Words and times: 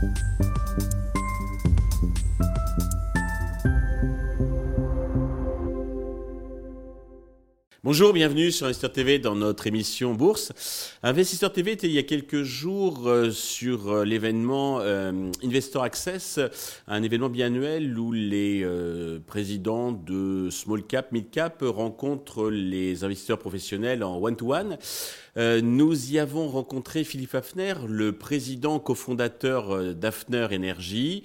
you 0.00 0.47
Bonjour, 7.84 8.12
bienvenue 8.12 8.50
sur 8.50 8.66
Investisseur 8.66 8.90
TV 8.90 9.20
dans 9.20 9.36
notre 9.36 9.68
émission 9.68 10.12
Bourse. 10.12 10.52
Investisseur 11.04 11.52
TV 11.52 11.70
était 11.70 11.86
il 11.86 11.92
y 11.92 11.98
a 11.98 12.02
quelques 12.02 12.42
jours 12.42 13.06
euh, 13.06 13.30
sur 13.30 13.88
euh, 13.92 14.04
l'événement 14.04 14.80
euh, 14.80 15.30
Investor 15.44 15.84
Access, 15.84 16.40
un 16.88 17.04
événement 17.04 17.28
biannuel 17.28 17.96
où 17.96 18.10
les 18.10 18.66
présidents 19.28 19.92
de 19.92 20.50
small 20.50 20.82
cap, 20.82 21.12
mid 21.12 21.30
cap 21.30 21.62
rencontrent 21.62 22.50
les 22.50 23.04
investisseurs 23.04 23.38
professionnels 23.38 24.02
en 24.02 24.18
one-to-one. 24.18 24.76
nous 25.36 26.12
y 26.12 26.18
avons 26.18 26.48
rencontré 26.48 27.04
Philippe 27.04 27.36
Hafner, 27.36 27.74
le 27.86 28.10
président 28.10 28.80
cofondateur 28.80 29.94
d'Hafner 29.94 30.48
Energy, 30.52 31.22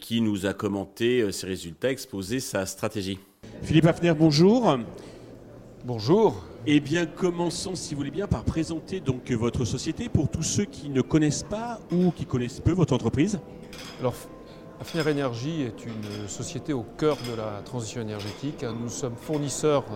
qui 0.00 0.20
nous 0.20 0.46
a 0.46 0.52
commenté 0.52 1.30
ses 1.30 1.46
résultats, 1.46 1.92
exposé 1.92 2.40
sa 2.40 2.66
stratégie. 2.66 3.20
Philippe 3.62 3.86
Hafner, 3.86 4.14
bonjour. 4.18 4.76
Bonjour. 5.86 6.44
Eh 6.66 6.78
bien, 6.78 7.06
commençons, 7.06 7.74
si 7.74 7.94
vous 7.94 8.00
voulez 8.00 8.10
bien, 8.10 8.26
par 8.26 8.44
présenter 8.44 9.00
donc 9.00 9.30
votre 9.30 9.64
société 9.64 10.10
pour 10.10 10.28
tous 10.28 10.42
ceux 10.42 10.66
qui 10.66 10.90
ne 10.90 11.00
connaissent 11.00 11.42
pas 11.42 11.80
ou 11.90 12.10
qui 12.10 12.26
connaissent 12.26 12.60
peu 12.60 12.72
votre 12.72 12.92
entreprise. 12.92 13.40
Alors, 13.98 14.12
Affaire 14.78 15.08
Énergie 15.08 15.62
est 15.62 15.86
une 15.86 16.28
société 16.28 16.74
au 16.74 16.84
cœur 16.98 17.16
de 17.30 17.34
la 17.34 17.62
transition 17.64 18.02
énergétique. 18.02 18.62
Nous 18.82 18.90
sommes 18.90 19.16
fournisseurs 19.16 19.86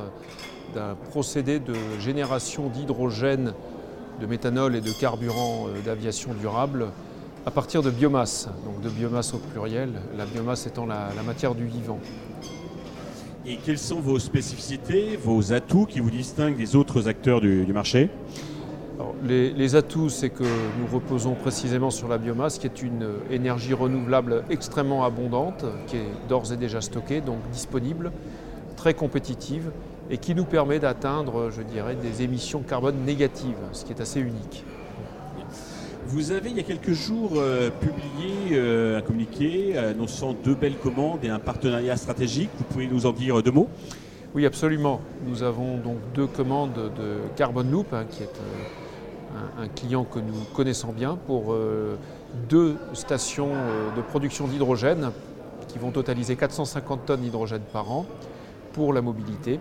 d'un 0.74 0.94
procédé 1.10 1.60
de 1.60 1.74
génération 2.00 2.70
d'hydrogène, 2.70 3.52
de 4.22 4.26
méthanol 4.26 4.76
et 4.76 4.80
de 4.80 4.90
carburant 4.98 5.66
euh, 5.68 5.82
d'aviation 5.82 6.32
durable 6.32 6.92
à 7.44 7.50
partir 7.50 7.82
de 7.82 7.90
biomasse, 7.90 8.48
donc 8.64 8.80
de 8.80 8.88
biomasse 8.88 9.34
au 9.34 9.38
pluriel, 9.38 9.92
la 10.16 10.24
biomasse 10.24 10.66
étant 10.66 10.86
la, 10.86 11.10
la 11.14 11.22
matière 11.22 11.54
du 11.54 11.66
vivant. 11.66 12.00
Et 13.46 13.56
quelles 13.56 13.78
sont 13.78 14.00
vos 14.00 14.18
spécificités, 14.18 15.18
vos 15.22 15.52
atouts 15.52 15.84
qui 15.84 16.00
vous 16.00 16.10
distinguent 16.10 16.56
des 16.56 16.76
autres 16.76 17.08
acteurs 17.08 17.42
du, 17.42 17.70
marché? 17.74 18.08
Les, 19.22 19.76
atouts, 19.76 20.08
c'est 20.08 20.30
que 20.30 20.44
nous 20.44 20.86
reposons 20.90 21.34
précisément 21.34 21.90
sur 21.90 22.08
la 22.08 22.16
biomasse, 22.16 22.58
qui 22.58 22.66
est 22.66 22.82
une 22.82 23.06
énergie 23.30 23.74
renouvelable 23.74 24.44
extrêmement 24.48 25.04
abondante, 25.04 25.66
qui 25.86 25.96
est 25.96 26.08
d'ores 26.26 26.54
et 26.54 26.56
déjà 26.56 26.80
stockée, 26.80 27.20
donc 27.20 27.38
disponible, 27.52 28.12
très 28.76 28.94
compétitive, 28.94 29.70
et 30.08 30.16
qui 30.16 30.34
nous 30.34 30.46
permet 30.46 30.78
d'atteindre, 30.78 31.50
je 31.50 31.60
dirais, 31.60 31.96
des 31.96 32.22
émissions 32.22 32.62
carbone 32.62 33.04
négatives, 33.04 33.60
ce 33.72 33.84
qui 33.84 33.92
est 33.92 34.00
assez 34.00 34.20
unique. 34.20 34.64
Vous 36.06 36.32
avez, 36.32 36.50
il 36.50 36.56
y 36.56 36.60
a 36.60 36.64
quelques 36.64 36.92
jours, 36.92 37.32
euh, 37.36 37.70
publié 37.70 38.50
euh, 38.52 38.98
un 38.98 39.00
communiqué 39.00 39.78
annonçant 39.78 40.34
deux 40.34 40.54
belles 40.54 40.76
commandes 40.76 41.24
et 41.24 41.30
un 41.30 41.38
partenariat 41.38 41.96
stratégique. 41.96 42.50
Vous 42.58 42.64
pouvez 42.64 42.86
nous 42.86 43.06
en 43.06 43.12
dire 43.12 43.42
deux 43.42 43.50
mots? 43.50 43.70
Oui, 44.34 44.44
absolument. 44.44 45.00
Nous 45.26 45.42
avons 45.42 45.78
donc 45.78 45.96
deux 46.14 46.26
commandes 46.26 46.74
de 46.74 47.16
Carbon 47.36 47.62
Loop, 47.62 47.94
hein, 47.94 48.04
qui 48.10 48.22
est 48.22 48.26
euh, 48.26 49.62
un, 49.62 49.68
client 49.68 50.04
que 50.04 50.18
nous 50.18 50.44
connaissons 50.54 50.92
bien, 50.92 51.16
pour 51.26 51.56
deux 52.48 52.76
stations 52.92 53.50
de 53.96 54.02
production 54.02 54.46
d'hydrogène 54.46 55.10
qui 55.68 55.78
vont 55.78 55.90
totaliser 55.90 56.36
450 56.36 57.06
tonnes 57.06 57.22
d'hydrogène 57.22 57.62
par 57.72 57.90
an 57.90 58.06
pour 58.72 58.92
la 58.92 59.00
mobilité. 59.00 59.58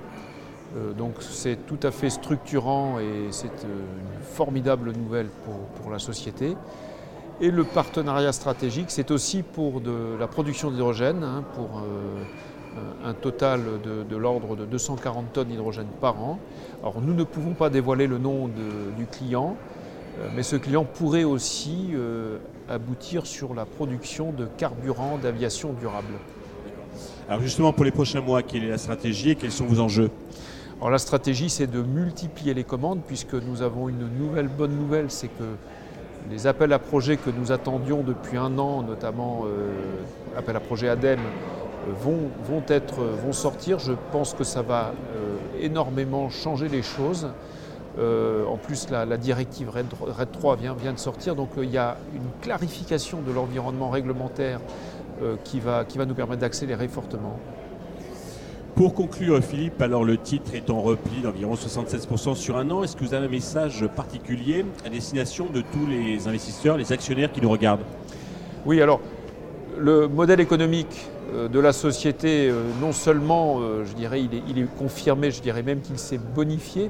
Euh, 0.76 0.94
donc 0.94 1.16
c'est 1.20 1.68
tout 1.68 1.80
à 1.84 1.92
fait 1.92 2.10
structurant 2.10 3.00
et 3.00 3.32
c'est 3.32 3.48
euh, 3.48 3.68
une 4.18 4.24
formidable 4.24 4.92
nouvelle 4.92 5.28
pour, 5.82 5.92
la 5.92 6.00
société. 6.00 6.56
Et 7.42 7.52
le 7.52 7.64
partenariat 7.64 8.32
stratégique, 8.32 8.86
c'est 8.90 9.12
aussi 9.12 9.44
pour 9.44 9.82
la 10.20 10.28
production 10.28 10.72
d'hydrogène, 10.72 11.24
hein, 11.24 11.44
pour 11.56 11.80
euh, 11.80 12.24
un 13.06 13.14
total 13.14 13.62
de, 13.84 14.16
l'ordre 14.16 14.56
de 14.56 14.66
240 14.66 15.34
tonnes 15.34 15.50
d'hydrogène 15.50 15.90
par 16.02 16.20
an. 16.24 16.40
Alors 16.82 17.02
nous 17.02 17.14
ne 17.14 17.24
pouvons 17.24 17.54
pas 17.54 17.70
dévoiler 17.70 18.08
le 18.08 18.18
nom 18.18 18.48
du 18.48 19.06
client, 19.06 19.56
mais 20.36 20.42
ce 20.42 20.56
client 20.56 20.86
pourrait 20.86 21.26
aussi 21.26 21.92
aboutir 22.70 23.28
sur 23.28 23.54
la 23.54 23.66
production 23.66 24.32
de 24.32 24.48
carburant 24.58 25.20
d'aviation 25.22 25.74
durable. 25.74 26.14
Alors 27.30 27.42
justement, 27.42 27.74
pour 27.74 27.86
les 27.86 27.92
prochains 27.92 28.22
mois, 28.22 28.42
quelle 28.42 28.64
est 28.64 28.70
la 28.70 28.78
stratégie 28.78 29.32
et 29.32 29.36
quels 29.36 29.52
sont 29.52 29.66
vos 29.66 29.80
enjeux? 29.80 30.10
Alors 30.84 30.92
la 30.92 30.98
stratégie, 30.98 31.50
c'est 31.50 31.68
de 31.68 31.82
multiplier 31.82 32.54
les 32.54 32.66
commandes, 32.66 33.00
puisque 33.08 33.36
nous 33.36 33.62
avons 33.62 33.88
une 33.88 34.06
nouvelle 34.20 34.50
bonne 34.50 34.76
nouvelle, 34.76 35.10
c'est 35.10 35.30
que 35.30 35.56
les 36.30 36.46
appels 36.46 36.74
à 36.74 36.80
projets 36.80 37.16
que 37.16 37.30
nous 37.30 37.54
attendions 37.54 38.04
depuis 38.04 38.36
un 38.36 38.60
an, 38.60 38.84
notamment 38.84 39.46
euh, 39.46 39.72
appels 40.38 40.58
à 40.58 40.60
projets 40.60 40.90
ADEME, 40.90 41.22
euh, 41.22 41.94
vont, 42.02 42.64
être, 42.68 43.02
vont 43.02 43.32
sortir. 43.32 43.80
Je 43.80 43.94
pense 44.12 44.34
que 44.34 44.44
ça 44.44 44.62
va 44.62 44.92
euh, 45.16 45.38
énormément 45.62 46.30
changer 46.30 46.68
les 46.68 46.84
choses. 46.84 47.30
en 47.98 48.58
plus, 48.58 48.90
la, 48.90 49.06
directive 49.16 49.70
RED, 49.70 49.88
3 50.34 50.58
vient, 50.58 50.92
de 50.92 51.00
sortir, 51.00 51.34
donc 51.34 51.52
il 51.56 51.72
y 51.72 51.78
a 51.78 51.96
une 52.14 52.30
clarification 52.42 53.22
de 53.22 53.32
l'environnement 53.32 53.90
réglementaire 53.90 54.60
qui 55.46 55.62
va 55.62 55.86
nous 56.06 56.14
permettre 56.14 56.42
d'accélérer 56.42 56.90
fortement. 56.90 57.40
Pour 58.76 58.96
conclure, 58.96 59.40
Philippe, 59.44 59.80
alors 59.84 60.04
le 60.04 60.18
titre 60.18 60.56
est 60.56 60.72
en 60.72 60.82
repli 60.82 61.22
d'environ 61.22 61.54
76% 61.54 62.34
sur 62.34 62.58
un 62.58 62.72
an. 62.72 62.84
Est-ce 62.84 62.96
que 62.96 63.04
vous 63.04 63.14
avez 63.14 63.28
un 63.28 63.30
message 63.30 63.86
particulier 63.96 64.66
à 64.84 64.90
destination 64.90 65.46
de 65.46 65.62
tous 65.62 65.86
les 65.88 66.28
investisseurs, 66.28 66.76
les 66.76 66.92
actionnaires 66.92 67.32
qui 67.32 67.40
nous 67.40 67.52
regardent? 67.52 67.84
Oui, 68.66 68.82
alors 68.82 69.00
le 69.78 70.08
modèle 70.08 70.40
économique 70.40 71.08
euh, 71.34 71.48
de 71.48 71.60
la 71.60 71.72
société, 71.72 72.50
euh, 72.50 72.64
non 72.82 72.94
seulement, 72.94 73.60
euh, 73.60 73.86
je 73.86 73.94
dirais, 73.94 74.22
il 74.22 74.58
est, 74.58 74.76
confirmé, 74.76 75.30
je 75.30 75.42
dirais 75.44 75.62
même 75.62 75.82
qu'il 75.82 76.00
s'est 76.00 76.18
bonifié. 76.18 76.90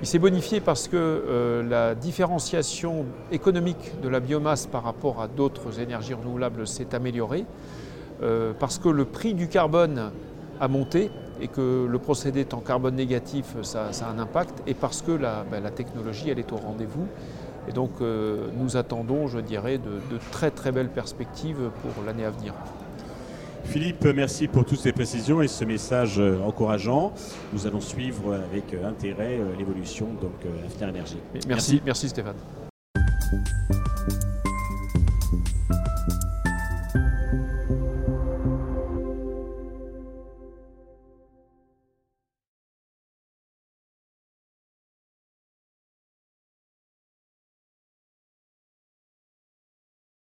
Il 0.00 0.06
s'est 0.06 0.18
bonifié 0.18 0.60
parce 0.60 0.88
que 0.88 1.62
la 1.68 1.94
différenciation 1.94 3.04
économique 3.30 4.00
de 4.02 4.08
la 4.08 4.20
biomasse 4.20 4.66
par 4.66 4.84
rapport 4.84 5.20
à 5.20 5.28
d'autres 5.28 5.78
énergies 5.80 6.14
renouvelables 6.14 6.66
s'est 6.66 6.94
améliorée, 6.94 7.44
parce 8.58 8.78
que 8.78 8.88
le 8.88 9.04
prix 9.04 9.34
du 9.34 9.48
carbone 9.48 10.10
à 10.60 10.68
monter 10.68 11.10
et 11.40 11.48
que 11.48 11.86
le 11.90 11.98
procédé 11.98 12.40
étant 12.40 12.60
carbone 12.60 12.94
négatif, 12.94 13.56
ça, 13.62 13.88
a 13.88 14.10
un 14.10 14.18
impact, 14.18 14.62
et 14.66 14.74
parce 14.74 15.02
que 15.02 15.12
la, 15.12 15.44
ben, 15.50 15.62
technologie, 15.70 16.28
elle 16.30 16.38
est 16.38 16.52
au 16.52 16.56
rendez-vous. 16.56 17.06
Et 17.68 17.72
donc 17.72 17.90
euh, 18.00 18.48
nous 18.58 18.76
attendons, 18.76 19.26
je 19.28 19.38
dirais, 19.38 19.78
de, 19.78 20.00
très 20.32 20.50
très 20.50 20.72
belles 20.72 20.88
perspectives 20.88 21.70
pour 21.82 22.04
l'année 22.04 22.24
à 22.24 22.30
venir. 22.30 22.54
Philippe, 23.64 24.04
merci 24.04 24.48
pour 24.48 24.64
toutes 24.64 24.80
ces 24.80 24.92
précisions 24.92 25.42
et 25.42 25.48
ce 25.48 25.64
message 25.64 26.18
euh, 26.18 26.40
encourageant. 26.40 27.12
Nous 27.52 27.66
allons 27.66 27.80
suivre 27.80 28.34
avec 28.34 28.74
euh, 28.74 28.88
intérêt 28.88 29.38
l'évolution 29.58 30.06
donc 30.20 30.32
l'After 30.62 30.88
Énergie. 30.88 31.18
Merci, 31.34 31.48
merci, 31.48 31.82
merci 31.84 32.08
Stéphane. 32.08 32.36